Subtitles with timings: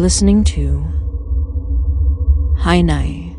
[0.00, 0.80] Listening to
[2.64, 3.36] Hainai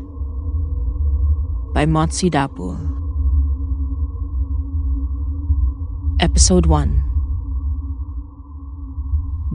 [1.74, 2.78] by Motsi Dapul.
[6.20, 7.02] Episode 1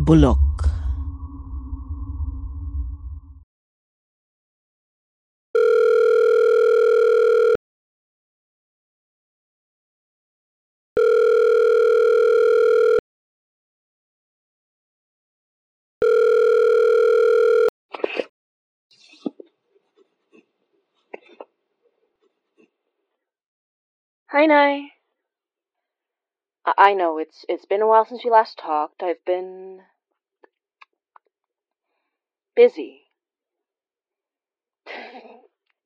[0.04, 0.47] Bulok.
[24.38, 24.91] Hi, Nye.
[26.63, 29.02] I-, know it's it's been a while since we last talked.
[29.02, 29.82] I've been
[32.55, 33.08] busy.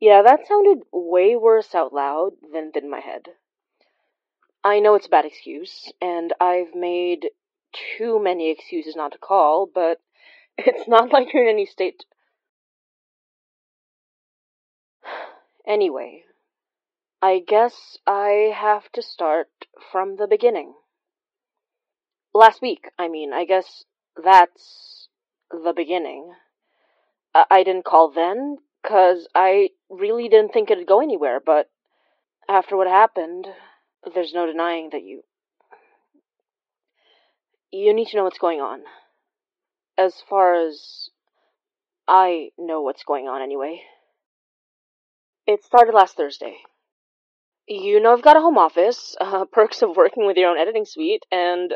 [0.01, 3.29] yeah, that sounded way worse out loud than in my head.
[4.65, 7.29] I know it's a bad excuse, and I've made
[7.97, 10.01] too many excuses not to call, but
[10.57, 12.03] it's not like you're in any state.
[15.65, 16.25] Anyway,
[17.23, 19.47] I guess I have to start
[19.91, 20.73] from the beginning.
[22.33, 23.83] Last week, I mean, I guess
[24.21, 25.07] that's
[25.51, 26.33] the beginning.
[27.35, 31.69] I, I didn't call then, cause I really didn't think it'd go anywhere, but
[32.49, 33.47] after what happened,
[34.15, 35.21] there's no denying that you.
[37.71, 38.81] You need to know what's going on.
[39.95, 41.09] As far as
[42.07, 43.83] I know what's going on, anyway.
[45.45, 46.57] It started last Thursday.
[47.73, 50.83] You know, I've got a home office, uh, perks of working with your own editing
[50.83, 51.73] suite, and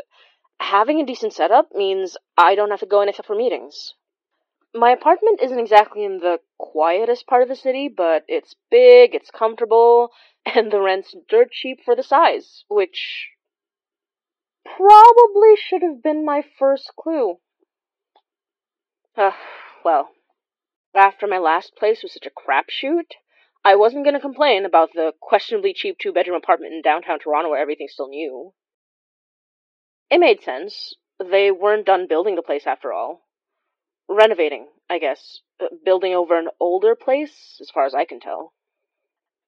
[0.60, 3.94] having a decent setup means I don't have to go in except for meetings.
[4.74, 9.30] My apartment isn't exactly in the quietest part of the city, but it's big, it's
[9.30, 10.10] comfortable,
[10.44, 13.30] and the rent's dirt cheap for the size, which
[14.66, 17.38] probably should have been my first clue.
[19.16, 19.30] Uh,
[19.84, 20.10] well,
[20.94, 23.12] after my last place was such a crapshoot,
[23.66, 27.50] I wasn't going to complain about the questionably cheap two bedroom apartment in downtown Toronto
[27.50, 28.52] where everything's still new.
[30.08, 30.94] It made sense.
[31.18, 33.26] They weren't done building the place after all.
[34.08, 35.40] Renovating, I guess.
[35.58, 38.52] Uh, building over an older place, as far as I can tell.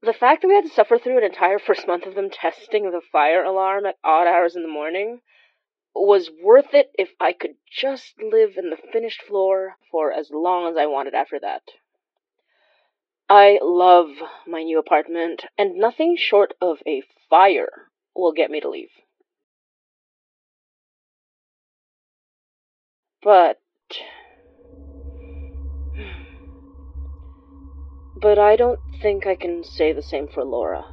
[0.03, 2.91] The fact that we had to suffer through an entire first month of them testing
[2.91, 5.21] the fire alarm at odd hours in the morning
[5.95, 10.69] was worth it if I could just live in the finished floor for as long
[10.69, 11.63] as I wanted after that.
[13.31, 14.09] I love
[14.47, 18.91] my new apartment, and nothing short of a fire will get me to leave.
[23.23, 23.59] But.
[28.21, 30.85] But I don't think I can say the same for Laura.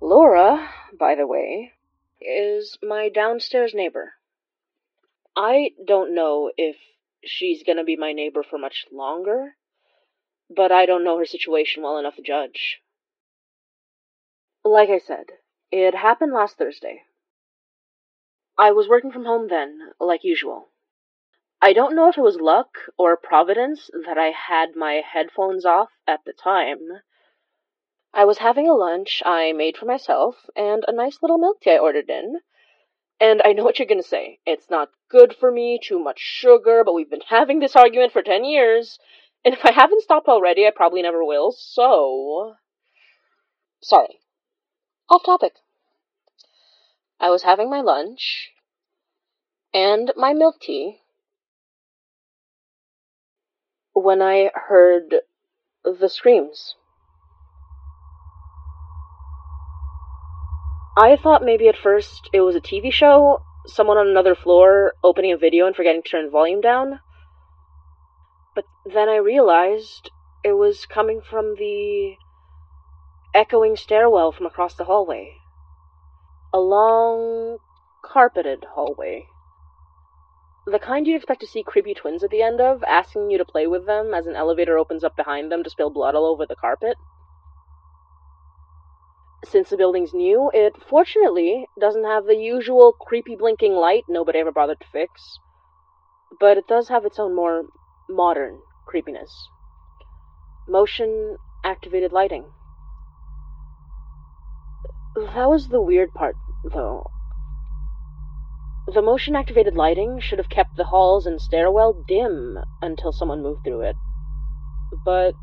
[0.00, 0.68] Laura,
[0.98, 1.72] by the way,
[2.20, 4.14] is my downstairs neighbor.
[5.36, 6.76] I don't know if
[7.24, 9.56] she's going to be my neighbor for much longer,
[10.48, 12.80] but I don't know her situation well enough to judge.
[14.64, 15.26] Like I said,
[15.70, 17.02] it happened last Thursday.
[18.58, 20.68] I was working from home then, like usual.
[21.62, 25.90] I don't know if it was luck or providence that I had my headphones off
[26.06, 27.02] at the time.
[28.12, 31.72] I was having a lunch I made for myself and a nice little milk tea
[31.72, 32.40] I ordered in,
[33.20, 34.38] and I know what you're gonna say.
[34.46, 38.22] It's not good for me, too much sugar, but we've been having this argument for
[38.22, 38.98] 10 years,
[39.44, 42.54] and if I haven't stopped already, I probably never will, so.
[43.82, 44.20] Sorry.
[45.10, 45.54] Off topic.
[47.18, 48.52] I was having my lunch
[49.74, 51.00] and my milk tea
[53.92, 55.16] when I heard
[55.84, 56.74] the screams.
[61.00, 65.32] I thought maybe at first it was a TV show, someone on another floor opening
[65.32, 67.00] a video and forgetting to turn the volume down.
[68.54, 70.10] But then I realized
[70.44, 72.16] it was coming from the
[73.34, 75.36] echoing stairwell from across the hallway.
[76.52, 77.56] A long,
[78.04, 79.24] carpeted hallway.
[80.66, 83.44] The kind you'd expect to see creepy twins at the end of, asking you to
[83.46, 86.44] play with them as an elevator opens up behind them to spill blood all over
[86.44, 86.98] the carpet.
[89.44, 94.52] Since the building's new, it fortunately doesn't have the usual creepy blinking light nobody ever
[94.52, 95.38] bothered to fix.
[96.38, 97.64] But it does have its own more
[98.08, 99.48] modern creepiness.
[100.68, 102.44] Motion activated lighting.
[105.16, 106.36] That was the weird part,
[106.72, 107.10] though.
[108.86, 113.64] The motion activated lighting should have kept the halls and stairwell dim until someone moved
[113.64, 113.96] through it.
[115.04, 115.34] But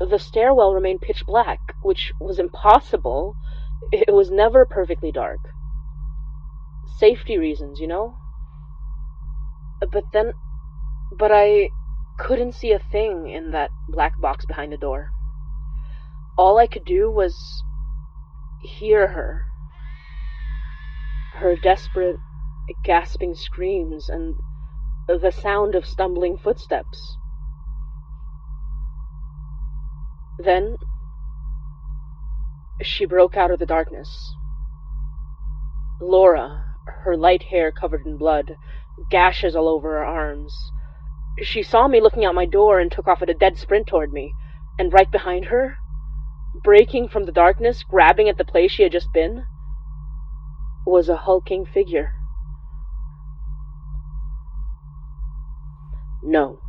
[0.00, 3.34] the stairwell remained pitch black, which was impossible.
[3.92, 5.40] It was never perfectly dark.
[6.98, 8.14] Safety reasons, you know?
[9.80, 10.32] But then.
[11.16, 11.70] But I
[12.18, 15.10] couldn't see a thing in that black box behind the door.
[16.36, 17.62] All I could do was
[18.60, 19.46] hear her.
[21.34, 22.16] Her desperate,
[22.84, 24.34] gasping screams and
[25.08, 27.17] the sound of stumbling footsteps.
[30.38, 30.76] Then
[32.80, 34.34] she broke out of the darkness.
[36.00, 36.64] Laura,
[37.02, 38.56] her light hair covered in blood,
[39.10, 40.54] gashes all over her arms.
[41.42, 44.12] She saw me looking out my door and took off at a dead sprint toward
[44.12, 44.32] me,
[44.78, 45.78] and right behind her,
[46.62, 49.44] breaking from the darkness, grabbing at the place she had just been,
[50.86, 52.12] was a hulking figure.
[56.22, 56.60] No,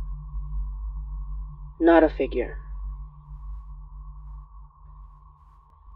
[1.80, 2.58] not a figure.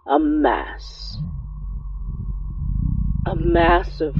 [0.07, 1.19] A mass.
[3.25, 4.17] A mass of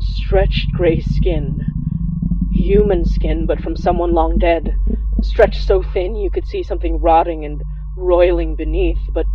[0.00, 1.60] stretched gray skin.
[2.50, 4.74] Human skin, but from someone long dead.
[5.22, 7.62] Stretched so thin you could see something rotting and
[7.96, 9.26] roiling beneath, but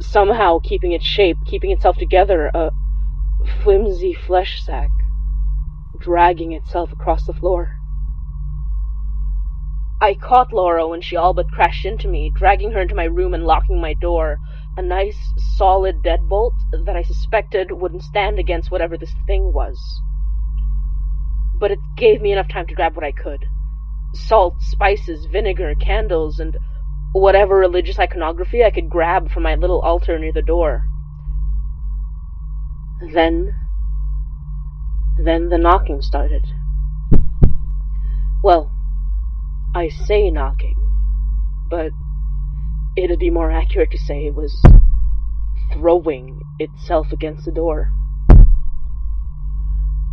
[0.00, 2.72] somehow keeping its shape, keeping itself together, a
[3.62, 4.90] flimsy flesh sack,
[6.00, 7.76] dragging itself across the floor.
[10.02, 13.32] I caught Laura when she all but crashed into me, dragging her into my room
[13.32, 14.38] and locking my door.
[14.76, 20.00] A nice, solid deadbolt that I suspected wouldn't stand against whatever this thing was.
[21.54, 23.46] But it gave me enough time to grab what I could
[24.14, 26.56] salt, spices, vinegar, candles, and
[27.12, 30.84] whatever religious iconography I could grab from my little altar near the door.
[33.12, 33.54] Then.
[35.18, 36.46] Then the knocking started.
[38.42, 38.72] Well,
[39.74, 40.76] I say knocking,
[41.68, 41.92] but
[42.96, 44.60] it'd be more accurate to say it was
[45.72, 47.92] throwing itself against the door.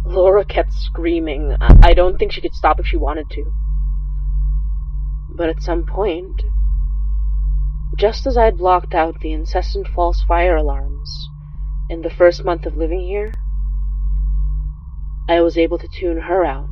[0.06, 1.56] Laura kept screaming.
[1.60, 3.52] I don't think she could stop if she wanted to.
[5.30, 6.44] But at some point,
[7.98, 11.30] just as I had blocked out the incessant false fire alarms
[11.90, 13.34] in the first month of living here,
[15.28, 16.70] I was able to tune her out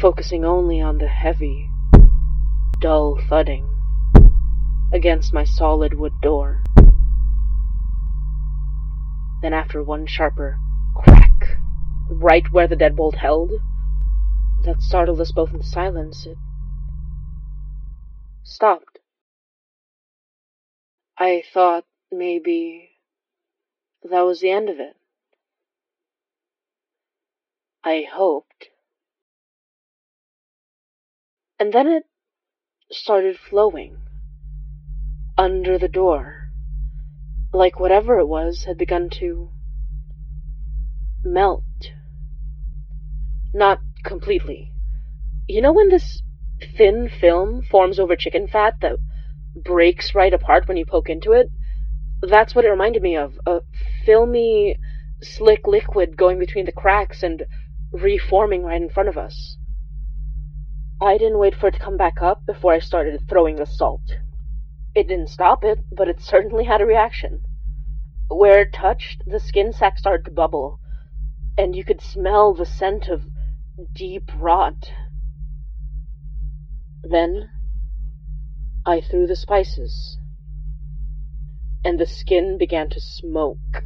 [0.00, 1.70] focusing only on the heavy,
[2.80, 3.73] dull thudding
[4.94, 6.62] against my solid wood door.
[9.42, 10.56] Then, after one sharper
[10.96, 11.58] crack,
[12.08, 13.50] right where the deadbolt held,
[14.64, 16.38] that startled us both in silence, it
[18.44, 19.00] stopped.
[21.18, 22.92] I thought maybe
[24.02, 24.96] that was the end of it.
[27.84, 28.70] I hoped
[31.58, 32.04] and then it
[32.90, 34.03] started flowing
[35.36, 36.50] under the door,
[37.52, 39.50] like whatever it was had begun to
[41.24, 41.64] melt.
[43.52, 44.72] Not completely.
[45.48, 46.22] You know when this
[46.76, 48.96] thin film forms over chicken fat that
[49.56, 51.50] breaks right apart when you poke into it?
[52.22, 53.38] That's what it reminded me of.
[53.46, 53.60] A
[54.04, 54.76] filmy,
[55.20, 57.44] slick liquid going between the cracks and
[57.92, 59.56] reforming right in front of us.
[61.00, 64.16] I didn't wait for it to come back up before I started throwing the salt.
[64.94, 67.42] It didn't stop it, but it certainly had a reaction.
[68.28, 70.78] Where it touched, the skin sac started to bubble,
[71.58, 73.24] and you could smell the scent of
[73.92, 74.92] deep rot.
[77.02, 77.50] Then
[78.86, 80.18] I threw the spices,
[81.84, 83.84] and the skin began to smoke.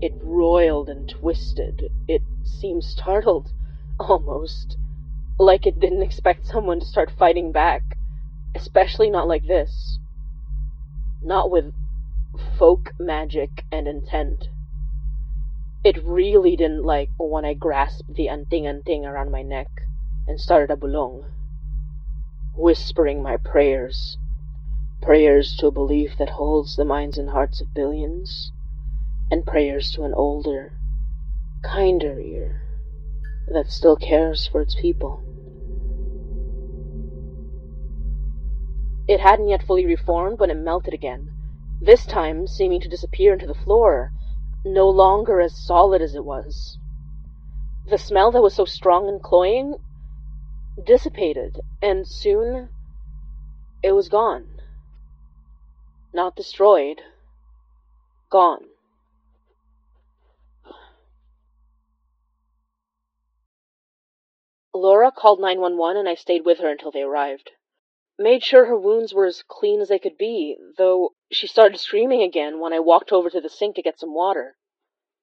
[0.00, 1.92] It roiled and twisted.
[2.08, 3.52] It seemed startled,
[4.00, 4.76] almost
[5.38, 7.96] like it didn't expect someone to start fighting back,
[8.56, 10.00] especially not like this.
[11.22, 11.74] Not with
[12.56, 14.48] folk magic and intent.
[15.82, 19.68] It really didn't like when I grasped the anting anting around my neck
[20.28, 21.24] and started a bulong,
[22.54, 24.16] whispering my prayers,
[25.00, 28.52] prayers to a belief that holds the minds and hearts of billions,
[29.30, 30.72] and prayers to an older,
[31.62, 32.62] kinder ear
[33.48, 35.22] that still cares for its people.
[39.08, 41.32] It hadn't yet fully reformed when it melted again,
[41.80, 44.12] this time seeming to disappear into the floor,
[44.66, 46.78] no longer as solid as it was.
[47.86, 49.76] The smell that was so strong and cloying
[50.84, 52.68] dissipated, and soon
[53.82, 54.60] it was gone.
[56.12, 57.00] Not destroyed,
[58.28, 58.66] gone.
[64.74, 67.52] Laura called 911 and I stayed with her until they arrived
[68.18, 72.22] made sure her wounds were as clean as they could be, though she started screaming
[72.22, 74.56] again when I walked over to the sink to get some water.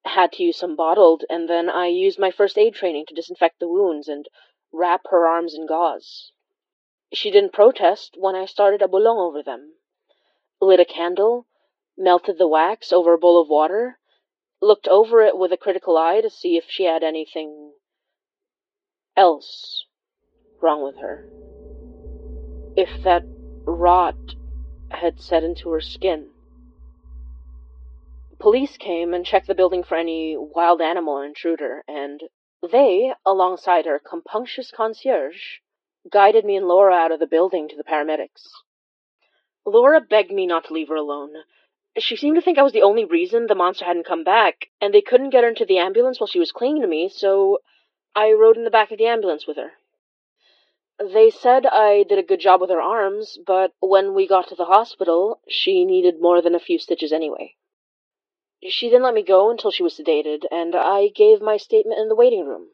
[0.06, 3.14] I had to use some bottled, and then I used my first aid training to
[3.14, 4.28] disinfect the wounds and
[4.72, 6.32] wrap her arms in gauze.
[7.12, 9.76] She didn't protest when I started a bulong over them.
[10.62, 11.48] Lit a candle,
[11.98, 14.00] melted the wax over a bowl of water,
[14.62, 17.74] looked over it with a critical eye to see if she had anything
[19.18, 19.86] else
[20.62, 21.28] wrong with her.
[22.78, 23.24] If that
[23.66, 24.36] rot
[24.90, 26.32] had set into her skin.
[28.38, 32.22] Police came and checked the building for any wild animal intruder, and
[32.62, 35.60] they, alongside her compunctious concierge,
[36.12, 38.50] guided me and Laura out of the building to the paramedics.
[39.66, 41.32] Laura begged me not to leave her alone.
[41.98, 44.94] She seemed to think I was the only reason the monster hadn't come back, and
[44.94, 47.60] they couldn't get her into the ambulance while she was clinging to me, so
[48.14, 49.72] I rode in the back of the ambulance with her.
[51.00, 54.56] They said I did a good job with her arms, but when we got to
[54.56, 57.56] the hospital, she needed more than a few stitches anyway.
[58.64, 62.08] She didn't let me go until she was sedated, and I gave my statement in
[62.08, 62.72] the waiting room.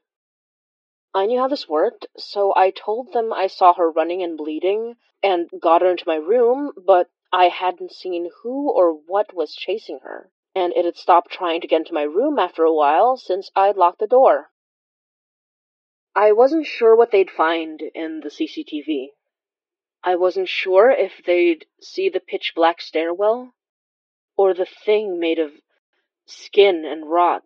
[1.15, 4.97] I knew how this worked, so I told them I saw her running and bleeding
[5.23, 9.99] and got her into my room, but I hadn't seen who or what was chasing
[10.03, 13.49] her, and it had stopped trying to get into my room after a while since
[13.55, 14.50] I'd locked the door.
[16.15, 19.11] I wasn't sure what they'd find in the CCTV.
[20.03, 23.53] I wasn't sure if they'd see the pitch black stairwell,
[24.35, 25.51] or the thing made of
[26.25, 27.45] skin and rot.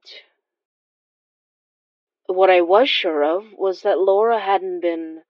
[2.26, 5.24] What I was sure of was that Laura hadn't been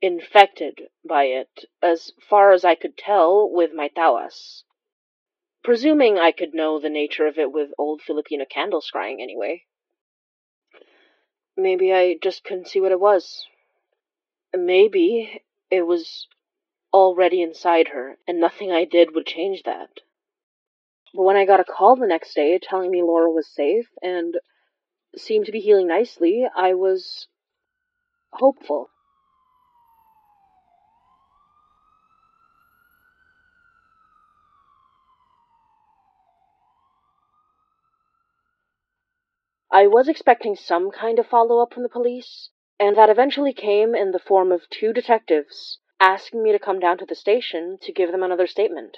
[0.00, 4.62] infected by it, as far as I could tell with my tawas.
[5.64, 9.64] Presuming I could know the nature of it with old Filipino candle scrying anyway.
[11.56, 13.46] Maybe I just couldn't see what it was.
[14.54, 16.26] Maybe it was
[16.92, 19.90] already inside her, and nothing I did would change that.
[21.14, 24.38] But when I got a call the next day telling me Laura was safe and
[25.16, 27.26] seemed to be healing nicely, I was
[28.32, 28.90] hopeful.
[39.76, 42.48] I was expecting some kind of follow up from the police,
[42.80, 46.96] and that eventually came in the form of two detectives asking me to come down
[46.96, 48.96] to the station to give them another statement.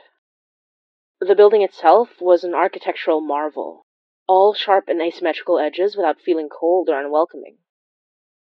[1.19, 3.87] The building itself was an architectural marvel,
[4.29, 7.59] all sharp and asymmetrical edges without feeling cold or unwelcoming.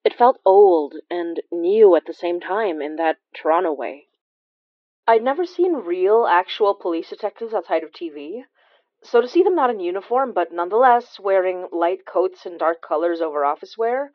[0.04, 4.08] It felt old and new at the same time in that Toronto way.
[5.06, 8.46] I'd never seen real, actual police detectives outside of TV,
[9.06, 13.22] so to see them not in uniform, but nonetheless wearing light coats and dark colors
[13.22, 14.12] over office wear,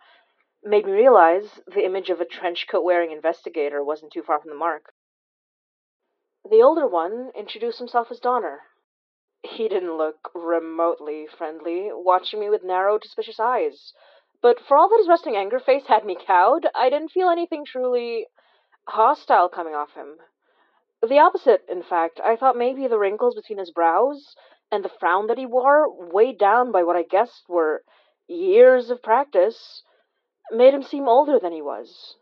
[0.63, 4.51] made me realize the image of a trench coat wearing investigator wasn't too far from
[4.51, 4.93] the mark.
[6.49, 8.63] The older one introduced himself as Donner.
[9.43, 13.95] He didn't look remotely friendly, watching me with narrowed, suspicious eyes.
[14.43, 17.65] But for all that his resting anger face had me cowed, I didn't feel anything
[17.65, 18.27] truly
[18.89, 20.19] hostile coming off him.
[21.03, 22.21] The opposite, in fact.
[22.21, 24.35] I thought maybe the wrinkles between his brows
[24.71, 27.85] and the frown that he wore, weighed down by what I guessed were
[28.29, 29.83] years of practice,
[30.50, 32.17] made him seem older than he was.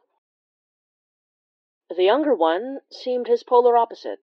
[1.91, 4.21] The younger one seemed his polar opposite.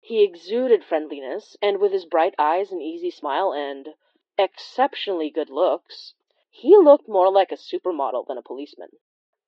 [0.00, 3.94] He exuded friendliness, and with his bright eyes and easy smile and
[4.36, 6.14] exceptionally good looks,
[6.50, 8.90] he looked more like a supermodel than a policeman.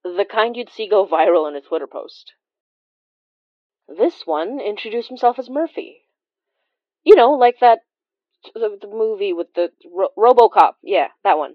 [0.02, 2.32] The kind you'd see go viral in a Twitter post.
[3.88, 6.05] This one introduced himself as Murphy.
[7.06, 7.78] You know, like that
[8.52, 10.72] the, the movie with the Ro- RoboCop.
[10.82, 11.54] Yeah, that one.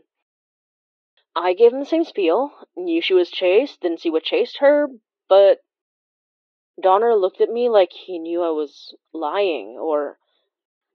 [1.36, 2.54] I gave him the same spiel.
[2.78, 4.88] Knew she was chased, didn't see what chased her,
[5.28, 5.60] but
[6.82, 10.20] Donner looked at me like he knew I was lying or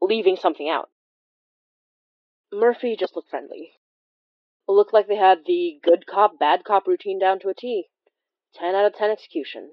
[0.01, 0.89] leaving something out.
[2.51, 3.75] Murphy just looked friendly.
[4.67, 7.91] Looked like they had the good cop, bad cop routine down to a T.
[8.55, 9.73] 10 out of 10 execution.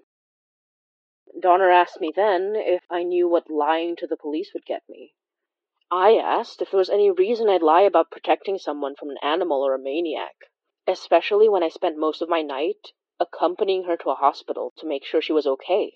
[1.43, 5.13] Donner asked me then if I knew what lying to the police would get me.
[5.91, 9.62] I asked if there was any reason I'd lie about protecting someone from an animal
[9.62, 10.35] or a maniac,
[10.88, 15.03] especially when I spent most of my night accompanying her to a hospital to make
[15.03, 15.91] sure she was okay.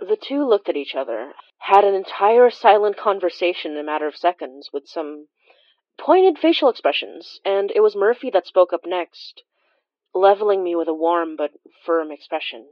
[0.00, 4.16] The two looked at each other, had an entire silent conversation in a matter of
[4.16, 5.28] seconds with some
[5.98, 9.42] pointed facial expressions, and it was Murphy that spoke up next,
[10.14, 11.52] leveling me with a warm but
[11.84, 12.70] firm expression.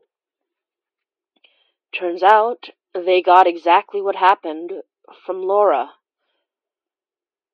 [1.92, 4.82] Turns out they got exactly what happened
[5.24, 5.92] from Laura,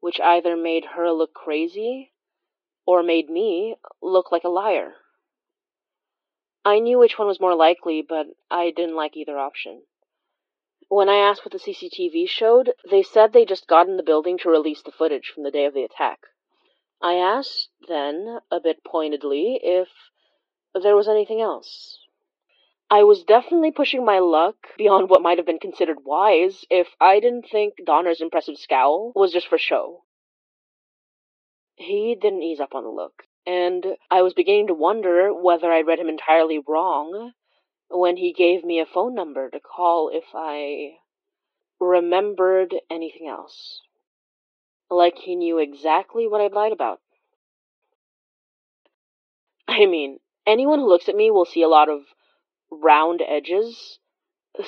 [0.01, 2.13] which either made her look crazy
[2.87, 4.95] or made me look like a liar.
[6.65, 9.83] I knew which one was more likely, but I didn't like either option.
[10.89, 14.39] When I asked what the CCTV showed, they said they just got in the building
[14.39, 16.21] to release the footage from the day of the attack.
[17.03, 19.89] I asked then, a bit pointedly, if
[20.75, 21.99] there was anything else.
[22.91, 27.21] I was definitely pushing my luck beyond what might have been considered wise if I
[27.21, 30.05] didn't think Donner's impressive scowl was just for show.
[31.77, 35.87] He didn't ease up on the look, and I was beginning to wonder whether I'd
[35.87, 37.33] read him entirely wrong
[37.91, 40.97] when he gave me a phone number to call if I
[41.79, 43.83] remembered anything else.
[44.91, 47.01] Like he knew exactly what I'd lied about.
[49.69, 52.01] I mean, anyone who looks at me will see a lot of
[52.71, 53.99] round edges.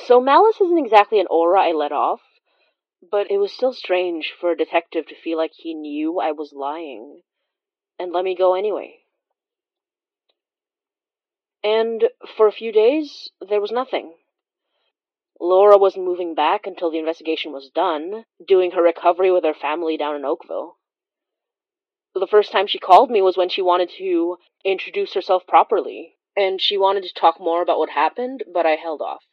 [0.07, 2.21] So malice isn't exactly an aura I let off,
[3.02, 6.52] but it was still strange for a detective to feel like he knew I was
[6.52, 7.23] lying
[7.99, 9.00] and let me go anyway.
[11.62, 14.14] And for a few days, there was nothing.
[15.38, 19.97] Laura wasn't moving back until the investigation was done, doing her recovery with her family
[19.97, 20.76] down in Oakville.
[22.14, 26.61] The first time she called me was when she wanted to introduce herself properly, and
[26.61, 29.25] she wanted to talk more about what happened, but I held off.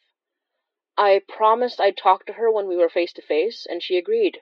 [0.98, 4.42] I promised I'd talk to her when we were face to face, and she agreed.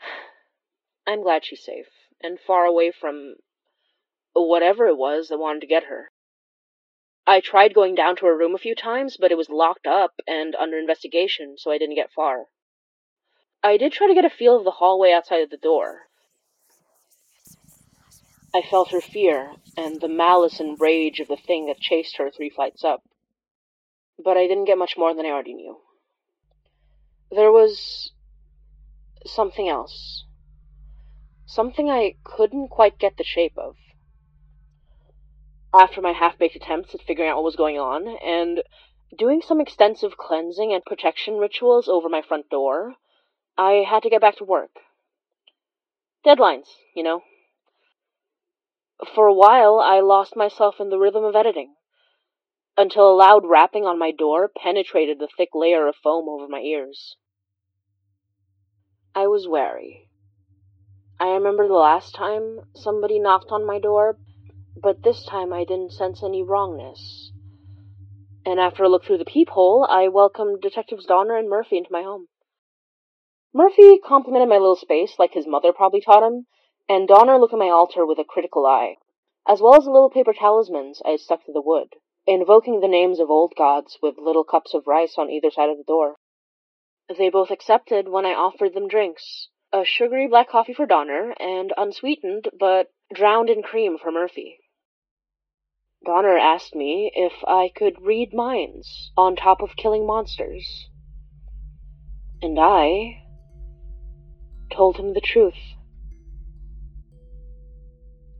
[1.06, 1.88] I'm glad she's safe,
[2.22, 3.36] and far away from
[4.34, 6.10] whatever it was that wanted to get her.
[7.26, 10.14] I tried going down to her room a few times, but it was locked up
[10.26, 12.46] and under investigation, so I didn't get far.
[13.62, 16.07] I did try to get a feel of the hallway outside of the door.
[18.54, 22.30] I felt her fear and the malice and rage of the thing that chased her
[22.30, 23.02] three flights up.
[24.22, 25.78] But I didn't get much more than I already knew.
[27.30, 28.12] There was
[29.26, 30.24] something else.
[31.46, 33.76] Something I couldn't quite get the shape of
[35.74, 38.62] after my half baked attempts at figuring out what was going on, and
[39.16, 42.94] doing some extensive cleansing and protection rituals over my front door,
[43.56, 44.70] I had to get back to work.
[46.24, 47.22] Deadlines, you know.
[49.14, 51.74] For a while, I lost myself in the rhythm of editing,
[52.76, 56.60] until a loud rapping on my door penetrated the thick layer of foam over my
[56.60, 57.16] ears.
[59.14, 60.08] I was wary.
[61.20, 64.18] I remember the last time somebody knocked on my door,
[64.80, 67.32] but this time I didn't sense any wrongness.
[68.44, 72.02] And after a look through the peephole, I welcomed Detectives Donner and Murphy into my
[72.02, 72.28] home.
[73.52, 76.46] Murphy complimented my little space like his mother probably taught him,
[76.88, 78.96] and Donner looked at my altar with a critical eye,
[79.46, 81.94] as well as the little paper talismans I had stuck to the wood,
[82.26, 85.76] invoking the names of old gods with little cups of rice on either side of
[85.76, 86.16] the door.
[87.16, 91.72] They both accepted when I offered them drinks, a sugary black coffee for Donner, and
[91.76, 94.58] unsweetened but drowned in cream for Murphy.
[96.04, 100.88] Donner asked me if I could read minds on top of killing monsters.
[102.40, 103.22] And I
[104.70, 105.58] told him the truth.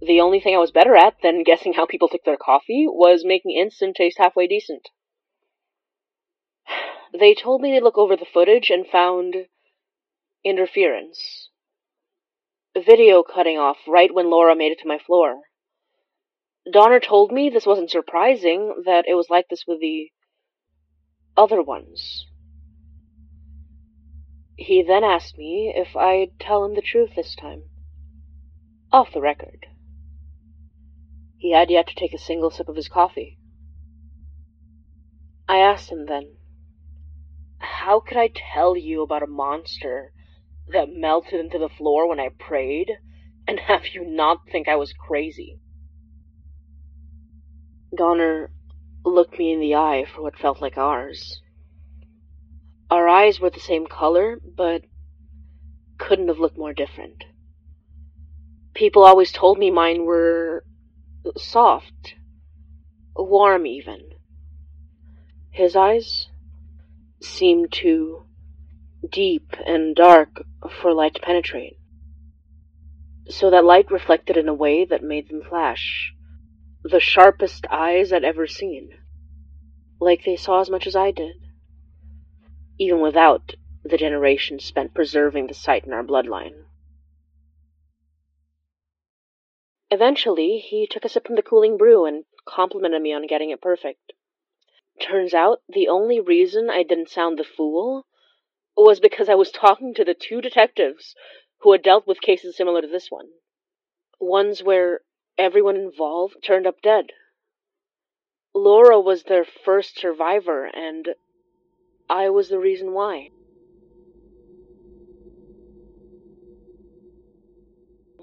[0.00, 3.24] The only thing I was better at than guessing how people took their coffee was
[3.24, 4.88] making instant taste halfway decent.
[7.18, 9.34] They told me they'd look over the footage and found
[10.44, 11.48] interference.
[12.76, 15.40] Video cutting off right when Laura made it to my floor.
[16.70, 20.10] Donner told me this wasn't surprising, that it was like this with the
[21.36, 22.26] other ones.
[24.56, 27.64] He then asked me if I'd tell him the truth this time.
[28.92, 29.66] Off the record.
[31.38, 33.38] He had yet to take a single sip of his coffee.
[35.48, 36.36] I asked him then,
[37.58, 40.12] How could I tell you about a monster
[40.66, 42.98] that melted into the floor when I prayed
[43.46, 45.58] and have you not think I was crazy?
[47.96, 48.50] Donner
[49.04, 51.40] looked me in the eye for what felt like hours.
[52.90, 54.82] Our eyes were the same color, but
[55.98, 57.24] couldn't have looked more different.
[58.74, 60.64] People always told me mine were
[61.36, 62.14] soft,
[63.14, 64.10] warm even.
[65.50, 66.28] His eyes
[67.20, 68.24] seemed too
[69.10, 70.44] deep and dark
[70.80, 71.78] for light to penetrate,
[73.28, 76.14] so that light reflected in a way that made them flash
[76.84, 78.90] the sharpest eyes I'd ever seen.
[80.00, 81.36] Like they saw as much as I did.
[82.78, 83.54] Even without
[83.84, 86.64] the generations spent preserving the sight in our bloodline.
[89.90, 93.60] Eventually, he took a sip from the cooling brew and complimented me on getting it
[93.60, 94.12] perfect.
[95.00, 98.06] Turns out, the only reason I didn't sound the fool
[98.76, 101.14] was because I was talking to the two detectives
[101.60, 103.28] who had dealt with cases similar to this one.
[104.20, 105.00] Ones where
[105.36, 107.12] everyone involved turned up dead.
[108.54, 111.14] Laura was their first survivor, and
[112.10, 113.30] I was the reason why.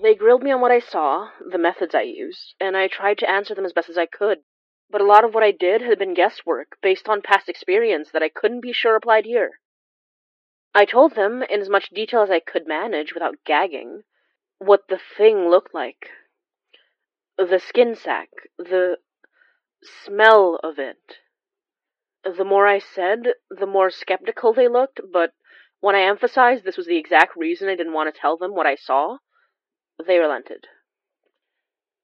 [0.05, 3.27] They grilled me on what I saw, the methods I used, and I tried to
[3.27, 4.43] answer them as best as I could.
[4.87, 8.21] But a lot of what I did had been guesswork, based on past experience that
[8.21, 9.61] I couldn't be sure applied here.
[10.75, 14.03] I told them, in as much detail as I could manage without gagging,
[14.59, 16.11] what the thing looked like.
[17.39, 18.99] The skin sack, the
[19.81, 21.17] smell of it.
[22.23, 25.33] The more I said, the more skeptical they looked, but
[25.79, 28.67] when I emphasized this was the exact reason I didn't want to tell them what
[28.67, 29.17] I saw,
[30.05, 30.67] they relented.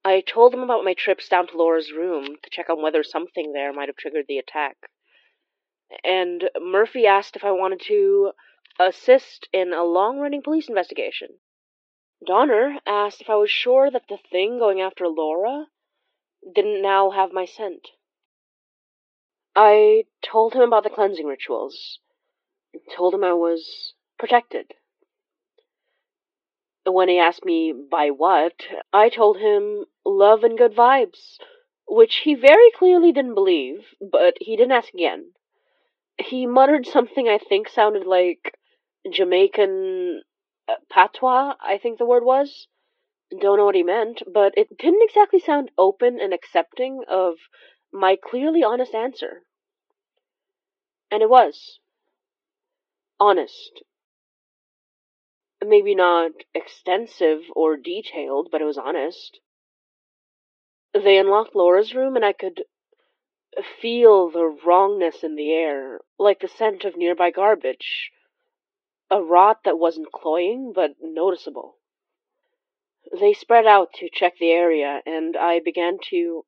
[0.04, 3.54] I told them about my trips down to Laura's room to check on whether something
[3.54, 4.78] there might have triggered the attack.
[6.04, 8.32] And Murphy asked if I wanted to
[8.80, 11.30] assist in a long running police investigation.
[12.26, 15.68] Donner asked if I was sure that the thing going after Laura
[16.56, 17.90] didn't now have my scent.
[19.56, 22.00] I told him about the cleansing rituals.
[22.96, 24.74] Told him I was protected.
[26.86, 31.38] When he asked me by what, I told him love and good vibes,
[31.88, 35.34] which he very clearly didn't believe, but he didn't ask again.
[36.18, 38.58] He muttered something I think sounded like
[39.10, 40.24] Jamaican
[40.68, 42.68] uh, patois, I think the word was.
[43.32, 47.38] Don't know what he meant, but it didn't exactly sound open and accepting of
[47.92, 49.44] my clearly honest answer.
[51.12, 51.80] And it was.
[53.20, 53.84] Honest.
[55.64, 59.40] Maybe not extensive or detailed, but it was honest.
[60.94, 62.64] They unlocked Laura's room, and I could
[63.82, 68.12] feel the wrongness in the air, like the scent of nearby garbage.
[69.10, 71.78] A rot that wasn't cloying, but noticeable.
[73.20, 76.46] They spread out to check the area, and I began to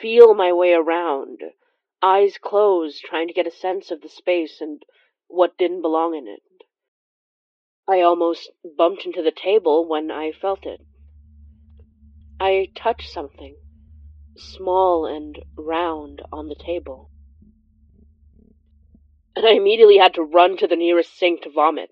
[0.00, 1.40] feel my way around,
[2.00, 4.82] eyes closed, trying to get a sense of the space and
[5.26, 6.40] what didn't belong in it.
[7.88, 10.80] I almost bumped into the table when I felt it.
[12.40, 13.56] I touched something,
[14.36, 17.10] small and round, on the table.
[19.34, 21.90] And I immediately had to run to the nearest sink to vomit.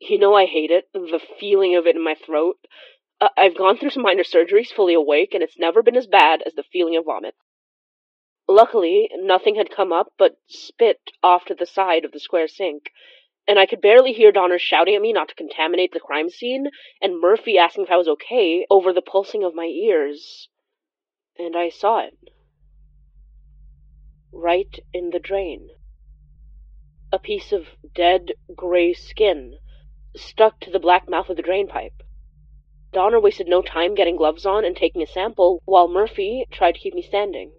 [0.00, 2.58] You know I hate it, the feeling of it in my throat.
[3.36, 6.54] I've gone through some minor surgeries fully awake, and it's never been as bad as
[6.54, 7.34] the feeling of vomit.
[8.46, 12.90] Luckily, nothing had come up but spit off to the side of the square sink,
[13.48, 16.66] and I could barely hear Donner shouting at me not to contaminate the crime scene,
[17.00, 20.50] and Murphy asking if I was okay over the pulsing of my ears.
[21.38, 22.18] And I saw it.
[24.30, 25.70] Right in the drain.
[27.10, 29.54] A piece of dead gray skin
[30.14, 32.02] stuck to the black mouth of the drain pipe.
[32.92, 36.80] Donner wasted no time getting gloves on and taking a sample, while Murphy tried to
[36.80, 37.52] keep me standing.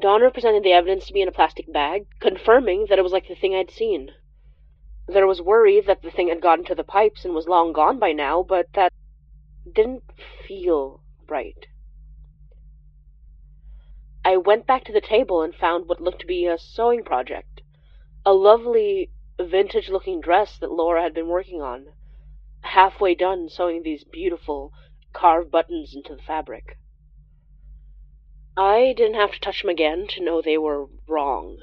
[0.00, 3.28] Donner presented the evidence to me in a plastic bag, confirming that it was like
[3.28, 4.12] the thing I'd seen.
[5.12, 7.98] There was worry that the thing had gotten to the pipes and was long gone
[7.98, 8.92] by now, but that
[9.74, 10.04] didn't
[10.46, 11.66] feel right.
[14.24, 17.62] I went back to the table and found what looked to be a sewing project.
[18.24, 21.86] A lovely, vintage looking dress that Laura had been working on
[22.62, 24.72] halfway done sewing these beautiful
[25.12, 26.78] carved buttons into the fabric.
[28.56, 31.58] I didn't have to touch them again to know they were wrong.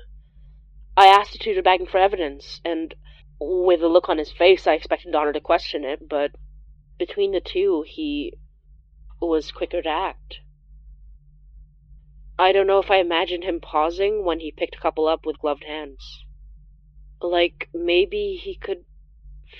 [0.97, 2.95] I asked the tutor begging for evidence, and
[3.39, 6.31] with a look on his face, I expected Donner to question it, but
[6.97, 8.33] between the two, he
[9.21, 10.39] was quicker to act.
[12.39, 15.39] I don't know if I imagined him pausing when he picked a couple up with
[15.39, 16.23] gloved hands.
[17.21, 18.85] Like maybe he could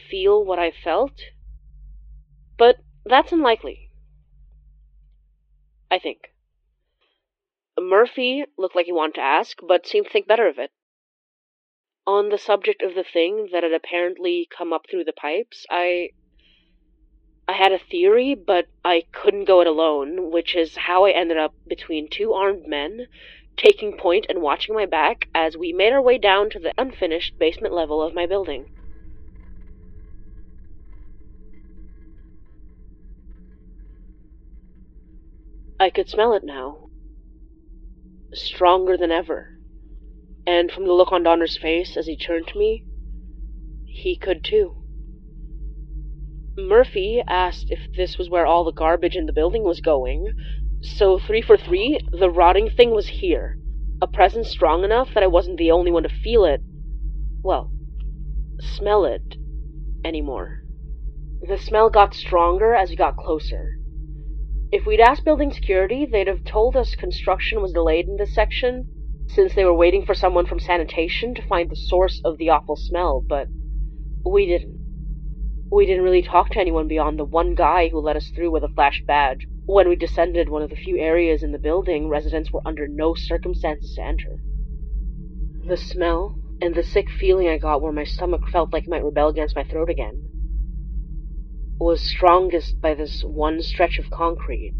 [0.10, 1.20] feel what I felt?
[2.58, 3.90] But that's unlikely.
[5.90, 6.34] I think.
[7.80, 10.72] Murphy looked like he wanted to ask, but seemed to think better of it.
[12.08, 16.12] On the subject of the thing that had apparently come up through the pipes, I.
[17.50, 21.38] I had a theory, but I couldn't go it alone, which is how I ended
[21.38, 23.08] up between two armed men,
[23.58, 27.38] taking point and watching my back as we made our way down to the unfinished
[27.40, 28.68] basement level of my building.
[35.78, 36.88] I could smell it now.
[38.34, 39.57] Stronger than ever.
[40.48, 42.86] And from the look on Donner's face as he turned to me,
[43.86, 44.78] he could too.
[46.58, 50.32] Murphy asked if this was where all the garbage in the building was going,
[50.82, 53.60] so three for three, the rotting thing was here.
[54.02, 56.62] A presence strong enough that I wasn't the only one to feel it.
[57.44, 57.72] Well,
[58.60, 59.36] smell it
[60.06, 60.64] anymore.
[61.42, 63.78] The smell got stronger as we got closer.
[64.72, 68.88] If we'd asked building security, they'd have told us construction was delayed in this section,
[69.28, 72.76] since they were waiting for someone from sanitation to find the source of the awful
[72.76, 73.48] smell, but
[74.26, 74.78] we didn't.
[75.72, 78.64] We didn't really talk to anyone beyond the one guy who let us through with
[78.64, 79.48] a flash badge.
[79.66, 83.14] When we descended one of the few areas in the building, residents were under no
[83.16, 84.38] circumstances to enter.
[85.68, 89.04] The smell and the sick feeling I got where my stomach felt like it might
[89.04, 90.24] rebel against my throat again
[91.80, 94.74] was strongest by this one stretch of concrete,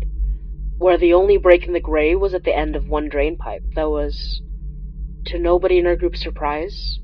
[0.78, 3.64] where the only break in the gray was at the end of one drain pipe
[3.76, 4.42] that was,
[5.26, 7.00] to nobody in our group's surprise,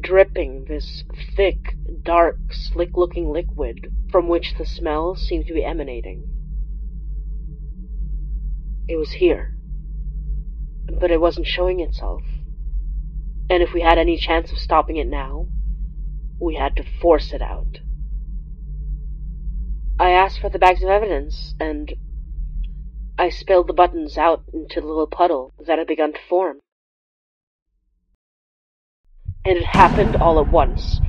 [0.00, 1.04] dripping this
[1.36, 1.58] thick,
[2.02, 6.24] dark, slick looking liquid from which the smell seemed to be emanating.
[8.88, 9.56] It was here,
[11.00, 12.22] but it wasn't showing itself.
[13.50, 15.48] And if we had any chance of stopping it now,
[16.40, 17.78] we had to force it out.
[19.98, 21.94] I asked for the bags of evidence, and
[23.16, 26.58] I spilled the buttons out into the little puddle that had begun to form.
[29.44, 31.00] And it happened all at once.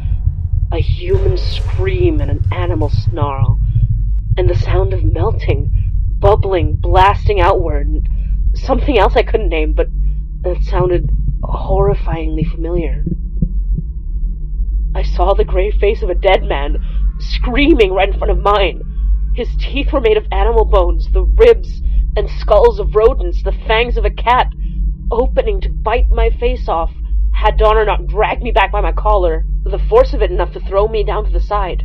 [0.71, 3.59] A human scream and an animal snarl,
[4.37, 5.71] and the sound of melting,
[6.19, 8.07] bubbling, blasting outward, and
[8.53, 9.87] something else I couldn't name, but
[10.43, 11.09] it sounded
[11.41, 13.03] horrifyingly familiar.
[14.93, 16.77] I saw the gray face of a dead man
[17.19, 18.83] screaming right in front of mine.
[19.33, 21.81] His teeth were made of animal bones, the ribs
[22.15, 24.47] and skulls of rodents, the fangs of a cat,
[25.12, 26.91] opening to bite my face off,
[27.34, 30.60] had Donner not dragged me back by my collar, the force of it enough to
[30.60, 31.84] throw me down to the side.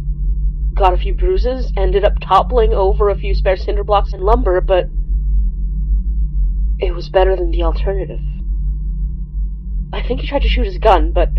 [0.74, 4.60] Got a few bruises, ended up toppling over a few spare cinder blocks and lumber,
[4.60, 4.86] but
[6.78, 8.20] it was better than the alternative.
[9.92, 11.30] I think he tried to shoot his gun, but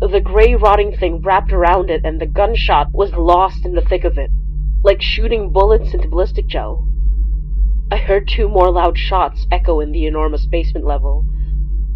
[0.00, 4.04] the gray rotting thing wrapped around it and the gunshot was lost in the thick
[4.04, 4.30] of it,
[4.84, 6.86] like shooting bullets into ballistic gel.
[7.88, 11.24] I heard two more loud shots echo in the enormous basement level,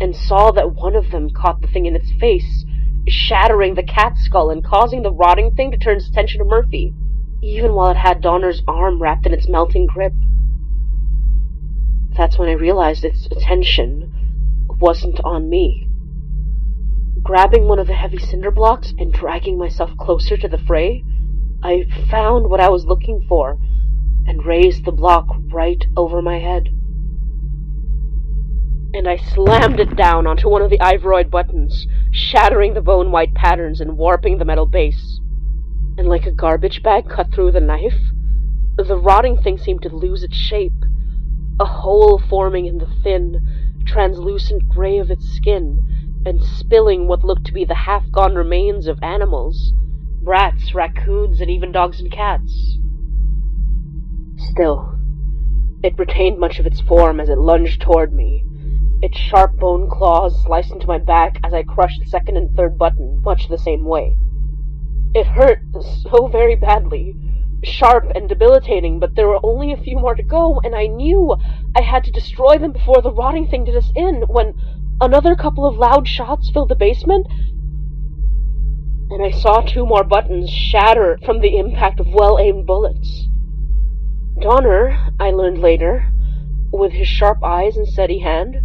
[0.01, 2.65] and saw that one of them caught the thing in its face,
[3.09, 6.95] shattering the cat's skull and causing the rotting thing to turn its attention to Murphy,
[7.43, 10.13] even while it had Donner's arm wrapped in its melting grip.
[12.17, 14.13] That's when I realized its attention
[14.79, 15.89] wasn't on me.
[17.21, 21.05] Grabbing one of the heavy cinder blocks and dragging myself closer to the fray,
[21.65, 23.59] I found what I was looking for
[24.31, 26.69] and raised the block right over my head.
[28.95, 33.35] And I slammed it down onto one of the Ivoroid buttons, shattering the bone white
[33.35, 35.19] patterns and warping the metal base.
[35.99, 37.99] And like a garbage bag cut through with a knife,
[38.77, 40.85] the rotting thing seemed to lose its shape,
[41.59, 43.41] a hole forming in the thin,
[43.85, 48.87] translucent gray of its skin, and spilling what looked to be the half gone remains
[48.87, 49.73] of animals
[50.23, 52.79] rats, raccoons, and even dogs and cats.
[54.49, 54.99] Still,
[55.83, 58.45] it retained much of its form as it lunged toward me.
[59.03, 62.79] Its sharp bone claws sliced into my back as I crushed the second and third
[62.79, 64.17] button, much the same way.
[65.15, 67.17] It hurt so very badly,
[67.63, 71.37] sharp and debilitating, but there were only a few more to go, and I knew
[71.77, 74.55] I had to destroy them before the rotting thing did us in, when
[75.01, 77.27] another couple of loud shots filled the basement,
[79.11, 83.27] and I saw two more buttons shatter from the impact of well aimed bullets.
[84.41, 86.11] Donner, I learned later,
[86.73, 88.57] with his sharp eyes and steady hand,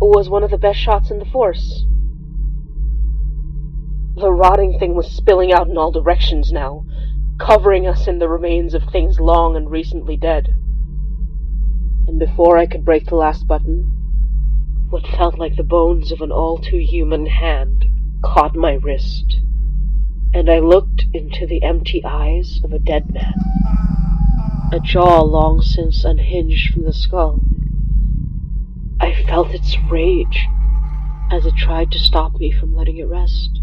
[0.00, 1.84] was one of the best shots in the force.
[4.16, 6.86] The rotting thing was spilling out in all directions now,
[7.38, 10.48] covering us in the remains of things long and recently dead.
[12.08, 13.82] And before I could break the last button,
[14.88, 17.84] what felt like the bones of an all too human hand
[18.24, 19.40] caught my wrist,
[20.32, 23.40] and I looked into the empty eyes of a dead man
[24.72, 27.40] a jaw long since unhinged from the skull.
[29.00, 30.46] I felt its rage
[31.32, 33.60] as it tried to stop me from letting it rest.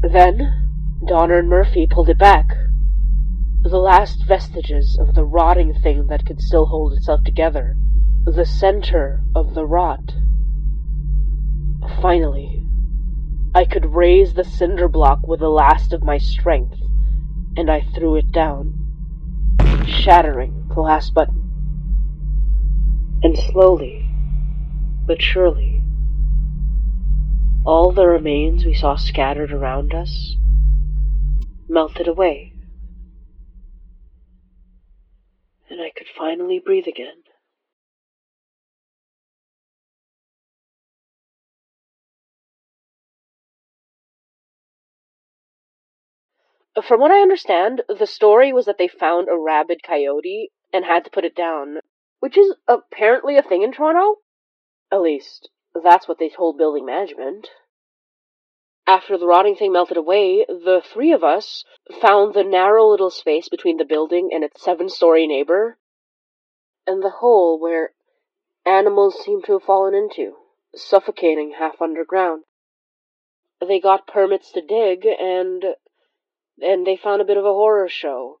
[0.00, 0.68] Then
[1.04, 2.56] Donner and Murphy pulled it back.
[3.62, 7.76] The last vestiges of the rotting thing that could still hold itself together.
[8.26, 10.14] The center of the rot.
[12.00, 12.64] Finally,
[13.56, 16.78] I could raise the cinder block with the last of my strength
[17.58, 18.72] and I threw it down,
[19.84, 21.42] shattering the last button.
[23.20, 24.08] And slowly,
[25.04, 25.82] but surely,
[27.66, 30.36] all the remains we saw scattered around us
[31.68, 32.52] melted away,
[35.68, 37.24] and I could finally breathe again.
[46.86, 51.04] From what I understand, the story was that they found a rabid coyote and had
[51.04, 51.80] to put it down.
[52.20, 54.20] which is apparently a thing in Toronto.
[54.90, 57.48] At least, that's what they told building management.
[58.86, 61.64] After the rotting thing melted away, the three of us
[62.00, 65.78] found the narrow little space between the building and its seven story neighbor,
[66.86, 67.92] and the hole where
[68.64, 70.36] animals seemed to have fallen into,
[70.74, 72.44] suffocating half underground.
[73.60, 75.64] They got permits to dig, and
[76.62, 78.38] and they found a bit of a horror show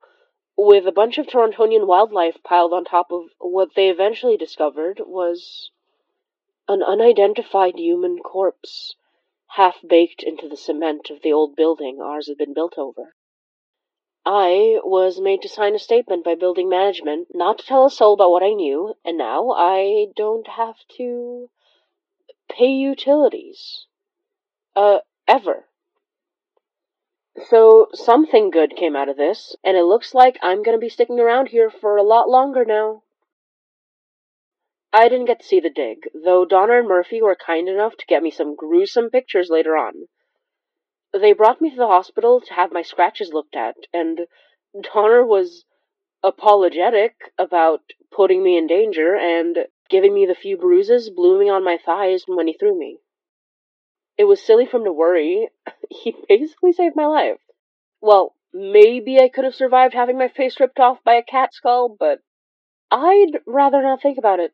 [0.56, 5.70] with a bunch of Torontonian wildlife piled on top of what they eventually discovered was
[6.66, 8.96] an unidentified human corpse,
[9.46, 13.14] half baked into the cement of the old building ours had been built over.
[14.26, 18.14] I was made to sign a statement by building management not to tell a soul
[18.14, 21.48] about what I knew, and now I don't have to
[22.50, 23.86] pay utilities.
[24.74, 25.66] Uh, ever.
[27.46, 31.20] So something good came out of this, and it looks like I'm gonna be sticking
[31.20, 33.02] around here for a lot longer now.
[34.92, 38.06] I didn't get to see the dig, though Donner and Murphy were kind enough to
[38.06, 40.08] get me some gruesome pictures later on.
[41.12, 44.26] They brought me to the hospital to have my scratches looked at, and
[44.80, 45.64] Donner was
[46.22, 51.78] apologetic about putting me in danger and giving me the few bruises blooming on my
[51.78, 52.98] thighs when he threw me.
[54.18, 55.48] It was silly for him to worry.
[55.90, 57.40] He basically saved my life.
[58.02, 61.88] Well, maybe I could have survived having my face ripped off by a cat skull,
[61.88, 62.20] but
[62.90, 64.52] I'd rather not think about it.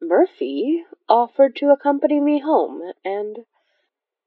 [0.00, 3.44] Murphy offered to accompany me home, and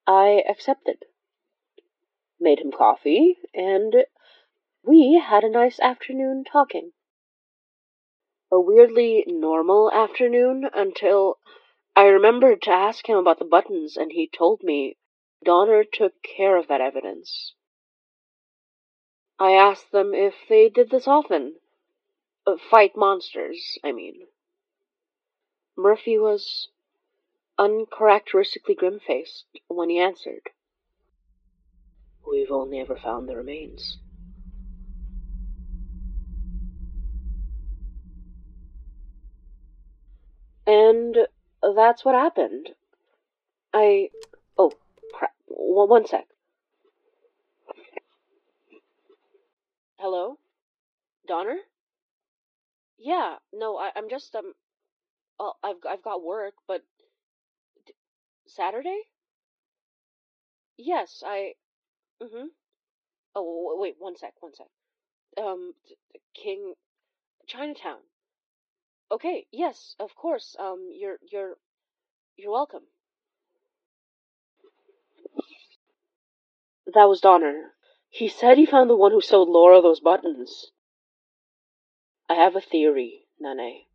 [0.07, 1.03] I accepted.
[2.39, 4.05] Made him coffee, and
[4.83, 6.93] we had a nice afternoon talking.
[8.51, 11.39] A weirdly normal afternoon until
[11.95, 14.97] I remembered to ask him about the buttons, and he told me
[15.43, 17.53] Donner took care of that evidence.
[19.39, 21.55] I asked them if they did this often.
[22.45, 24.27] Uh, fight monsters, I mean.
[25.77, 26.69] Murphy was
[27.57, 30.49] uncharacteristically grim faced when he answered.
[32.29, 33.99] We've only ever found the remains.
[40.67, 41.27] And
[41.75, 42.69] that's what happened.
[43.73, 44.09] I.
[44.57, 44.71] Oh,
[45.13, 45.31] crap.
[45.47, 46.25] One sec.
[49.99, 50.37] Hello?
[51.27, 51.57] Donner?
[52.97, 54.53] Yeah, no, I, I'm just, um.
[55.39, 56.81] Well, I've, I've got work, but.
[57.85, 57.93] D-
[58.47, 59.01] Saturday?
[60.77, 61.53] Yes, I.
[62.21, 62.47] Mm hmm.
[63.35, 64.67] Oh, wait, one sec, one sec.
[65.37, 65.73] Um,
[66.33, 66.73] King.
[67.47, 67.99] Chinatown.
[69.11, 70.55] Okay, yes, of course.
[70.59, 71.57] Um, you're you're
[72.37, 72.83] you're welcome.
[76.93, 77.73] That was Donner.
[78.09, 80.71] He said he found the one who sold Laura those buttons.
[82.29, 83.85] I have a theory, Nane.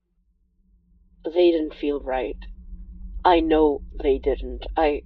[1.25, 2.39] They didn't feel right.
[3.25, 4.67] I know they didn't.
[4.77, 5.03] I.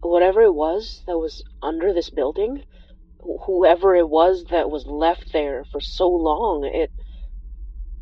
[0.00, 2.64] Whatever it was that was under this building,
[3.46, 6.92] whoever it was that was left there for so long, it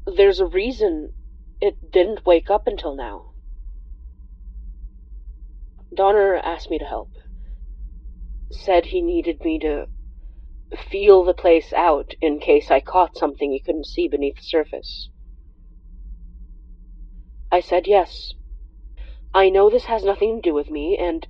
[0.06, 1.12] there's a reason
[1.60, 3.30] it didn't wake up until now.
[5.94, 7.10] Donner asked me to help.
[8.50, 9.86] Said he needed me to
[10.90, 15.08] feel the place out in case I caught something he couldn't see beneath the surface.
[17.50, 18.32] I said yes.
[19.32, 21.26] I know this has nothing to do with me, and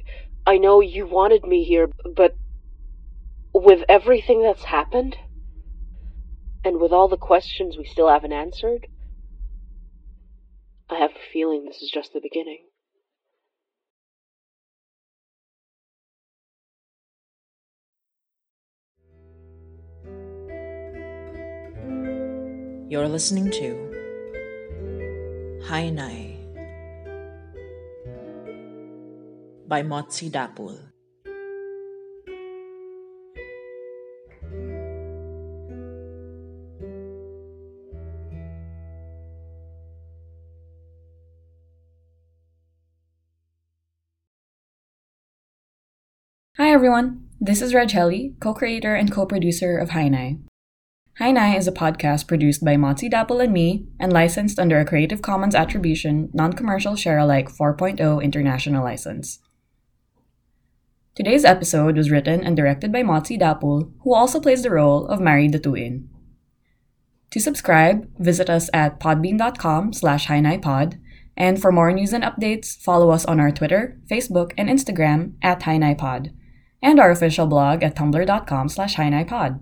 [0.47, 2.37] I know you wanted me here, but
[3.53, 5.17] with everything that's happened,
[6.67, 8.89] and with all the questions we still haven't answered,
[10.91, 12.65] I have a feeling this is just the beginning.
[22.91, 23.69] You're listening to
[25.69, 26.35] Hainai
[29.69, 30.96] by Motsi Dapul.
[46.77, 50.43] Everyone, this is Reg Helly, co-creator and co-producer of Hainai.
[51.19, 55.23] Hainai is a podcast produced by Motsi Dapul and me and licensed under a Creative
[55.23, 59.39] Commons Attribution, Non-Commercial Share-alike 4.0 International License.
[61.15, 65.19] Today's episode was written and directed by Motsi Dapul, who also plays the role of
[65.19, 66.09] Mary Datuin.
[67.31, 71.01] To subscribe, visit us at podbean.com slash HainaiPod,
[71.39, 75.61] and for more news and updates, follow us on our Twitter, Facebook, and Instagram at
[75.61, 76.35] HainaiPod,
[76.83, 79.61] and our official blog at tumblr.com slash HainaiPod.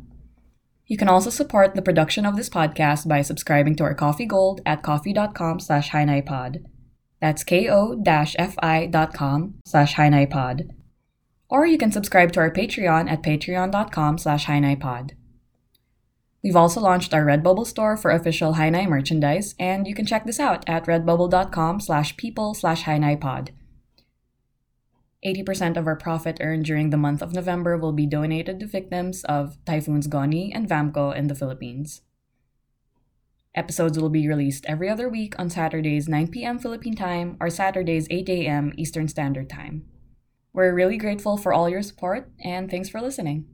[0.86, 4.60] You can also support the production of this podcast by subscribing to our Ko-fi Gold
[4.66, 6.64] at ko-fi.com slash pod.
[7.20, 10.74] That's ko-fi.com slash pod.
[11.48, 14.46] Or you can subscribe to our Patreon at patreon.com slash
[14.80, 15.14] pod.
[16.42, 20.38] We've also launched our Redbubble store for official Hainai merchandise, and you can check this
[20.38, 23.52] out at redbubble.com slash people slash pod.
[25.24, 29.24] 80% of our profit earned during the month of November will be donated to victims
[29.24, 32.02] of typhoons Goni and Vamco in the Philippines.
[33.54, 36.58] Episodes will be released every other week on Saturdays 9 p.m.
[36.58, 38.72] Philippine time or Saturdays 8 a.m.
[38.76, 39.84] Eastern Standard Time.
[40.52, 43.46] We're really grateful for all your support and thanks for listening.